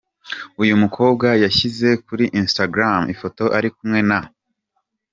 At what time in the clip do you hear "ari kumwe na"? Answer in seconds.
3.57-4.19